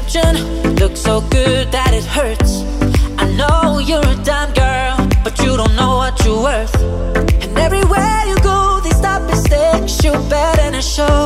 description. 0.00 0.36
You 0.78 0.94
so 0.94 1.20
good 1.30 1.72
that 1.72 1.92
it 1.94 2.04
hurts. 2.04 2.62
I 3.18 3.26
know 3.38 3.78
you're 3.78 4.00
a 4.00 4.16
dumb 4.24 4.52
girl, 4.52 4.96
but 5.24 5.38
you 5.42 5.56
don't 5.56 5.74
know 5.74 5.96
what 5.96 6.22
you're 6.24 6.42
worth. 6.42 6.74
And 7.42 7.58
everywhere 7.58 8.20
you 8.26 8.36
go, 8.42 8.80
they 8.84 8.90
stop 8.90 9.22
and 9.22 9.38
stare, 9.38 9.80
you 10.04 10.12
better 10.28 10.56
than 10.60 10.74
a 10.74 10.82
show. 10.82 11.25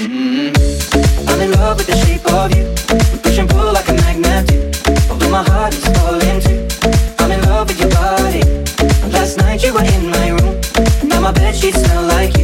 in 1.41 1.51
love 1.53 1.77
with 1.77 1.87
the 1.87 1.97
shape 2.05 2.25
of 2.33 2.55
you. 2.55 2.65
Push 3.23 3.39
and 3.39 3.49
pull 3.49 3.73
like 3.73 3.87
a 3.89 3.93
magnet 3.93 4.47
do. 4.47 4.57
Although 5.09 5.29
my 5.29 5.43
heart 5.43 5.73
is 5.73 5.83
falling 5.97 6.39
too. 6.45 6.67
I'm 7.19 7.31
in 7.31 7.41
love 7.49 7.67
with 7.67 7.79
your 7.79 7.89
body. 7.89 8.43
Last 9.11 9.37
night 9.37 9.63
you 9.63 9.73
were 9.73 9.83
in 9.83 10.09
my 10.09 10.29
room. 10.29 10.59
Now 11.03 11.21
my 11.21 11.31
bed 11.31 11.55
sheets 11.55 11.81
smell 11.81 12.03
like 12.03 12.37
you. 12.37 12.40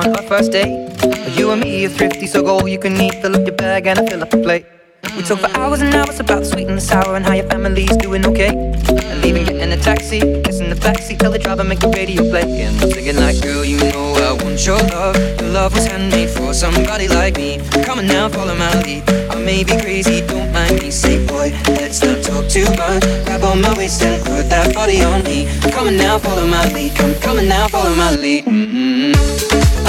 on 0.00 0.16
our 0.16 0.22
first 0.22 0.52
date. 0.52 0.72
You 1.36 1.50
and 1.50 1.60
me 1.60 1.84
are 1.84 1.88
thrifty, 1.88 2.26
so 2.26 2.42
go 2.42 2.58
all 2.58 2.68
you 2.68 2.78
can 2.78 3.00
eat. 3.00 3.14
Fill 3.22 3.36
up 3.36 3.46
your 3.46 3.56
bag 3.56 3.86
and 3.86 3.98
I 3.98 4.06
fill 4.06 4.22
up 4.22 4.30
the 4.30 4.38
plate. 4.38 4.66
We 5.16 5.22
talk 5.22 5.40
for 5.40 5.50
hours 5.58 5.80
and 5.80 5.94
hours 5.94 6.20
about 6.20 6.40
the 6.40 6.44
sweet 6.44 6.68
and 6.68 6.76
the 6.76 6.80
sour 6.80 7.16
and 7.16 7.24
how 7.24 7.34
your 7.34 7.48
family's 7.48 7.96
doing 7.96 8.24
okay. 8.26 8.48
And 8.48 9.22
get 9.22 9.56
in 9.56 9.72
a 9.72 9.76
taxi, 9.76 10.20
kissing 10.42 10.70
the 10.70 10.76
backseat, 10.76 11.18
tell 11.18 11.32
the 11.32 11.38
driver 11.38 11.64
make 11.64 11.80
the 11.80 11.88
radio 11.88 12.22
play. 12.30 12.62
And 12.62 12.80
I'm 12.80 12.90
thinking, 12.90 13.16
like, 13.16 13.40
girl, 13.42 13.64
you 13.64 13.78
know 13.78 14.14
I 14.14 14.32
want 14.42 14.64
your 14.64 14.78
love. 14.78 15.16
Your 15.40 15.50
love 15.50 15.74
was 15.74 15.86
handmade 15.86 16.30
for 16.30 16.54
somebody 16.54 17.08
like 17.08 17.36
me. 17.36 17.58
Come 17.84 17.98
on 17.98 18.06
now, 18.06 18.28
follow 18.28 18.54
my 18.54 18.72
lead. 18.82 19.08
I 19.30 19.36
may 19.36 19.64
be 19.64 19.76
crazy, 19.80 20.20
don't 20.26 20.52
mind 20.52 20.80
me. 20.80 20.90
Say, 20.90 21.24
boy, 21.26 21.52
let's 21.68 22.02
not 22.02 22.22
talk 22.22 22.48
too 22.48 22.64
much. 22.76 23.02
Grab 23.24 23.42
on 23.44 23.60
my 23.60 23.74
waist 23.76 24.02
and 24.02 24.22
put 24.24 24.48
that 24.50 24.74
body 24.74 25.02
on 25.02 25.24
me. 25.24 25.48
Come 25.72 25.88
on 25.88 25.96
now, 25.96 26.18
follow 26.18 26.46
my 26.46 26.64
lead. 26.72 26.94
Come, 26.94 27.14
come 27.16 27.38
on 27.38 27.48
now, 27.48 27.68
follow 27.68 27.94
my 27.94 28.16
lead. 28.16 28.46
Mm 28.46 28.66
-hmm. 28.70 29.69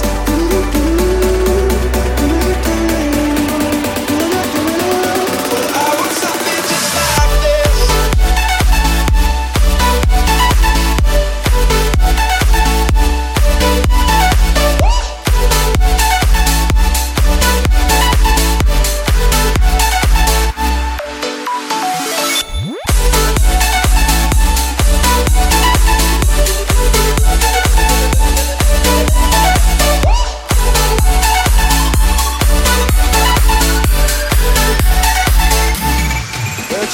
Like 0.00 0.41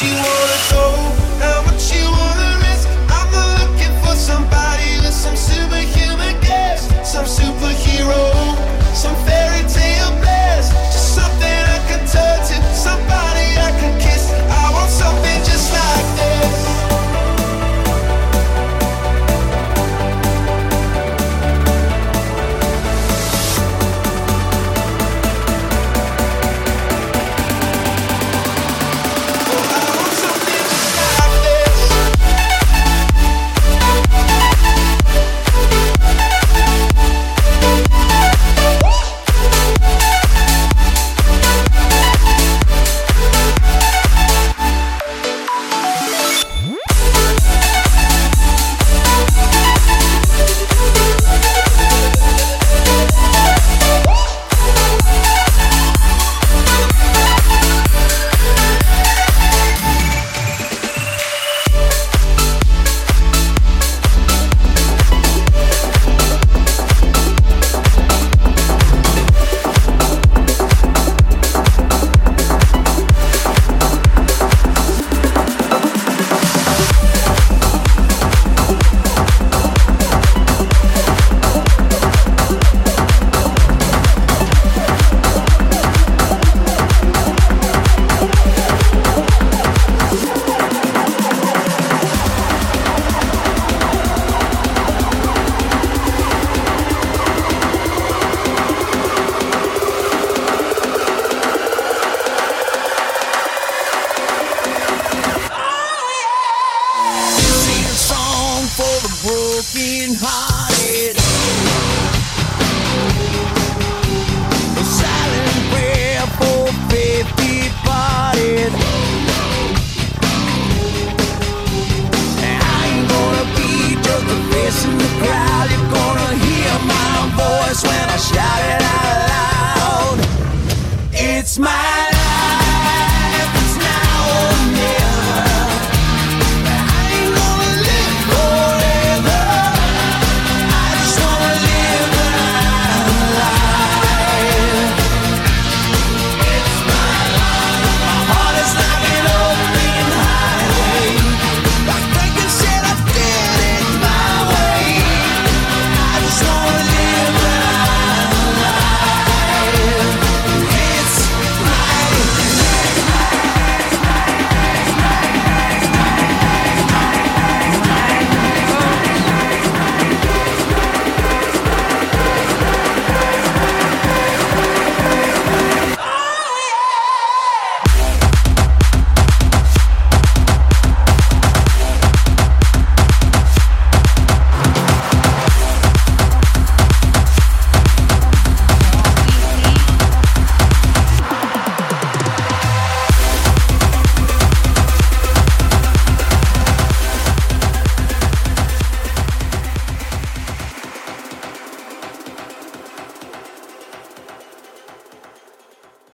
You 0.01 0.15
wanna 0.15 0.59
go? 0.71 0.88